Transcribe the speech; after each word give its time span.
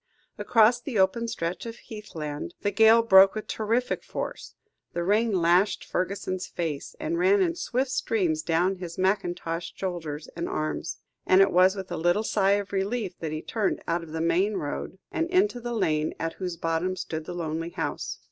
Across 0.39 0.81
the 0.81 0.97
open 0.97 1.27
stretch 1.27 1.67
of 1.67 1.75
heathland, 1.75 2.55
the 2.61 2.71
gale 2.71 3.03
broke 3.03 3.35
with 3.35 3.45
terrific 3.45 4.03
force, 4.03 4.55
the 4.93 5.03
rain 5.03 5.31
lashed 5.31 5.83
Fergusson's 5.85 6.47
face 6.47 6.95
and 6.99 7.19
ran 7.19 7.39
in 7.39 7.53
swift 7.53 7.91
streams 7.91 8.41
down 8.41 8.77
his 8.77 8.97
mackintoshed 8.97 9.77
shoulders 9.77 10.27
and 10.35 10.49
arms; 10.49 10.97
and 11.27 11.39
it 11.39 11.51
was 11.51 11.75
with 11.75 11.91
a 11.91 11.97
little 11.97 12.23
sigh 12.23 12.53
of 12.53 12.73
relief 12.73 13.19
that 13.19 13.31
he 13.31 13.43
turned 13.43 13.79
out 13.87 14.01
of 14.01 14.11
the 14.11 14.21
main 14.21 14.55
road, 14.55 14.97
and 15.11 15.29
into 15.29 15.59
the 15.61 15.71
lane 15.75 16.15
at 16.19 16.33
whose 16.33 16.57
bottom 16.57 16.95
stood 16.95 17.25
the 17.25 17.35
lonely 17.35 17.69
house. 17.69 18.17